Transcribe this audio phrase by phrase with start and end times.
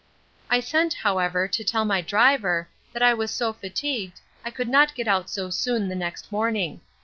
[0.49, 4.95] I sent, however, to tell my driver, that I was so fatigued, I could not
[4.95, 6.81] get out so soon the next morning.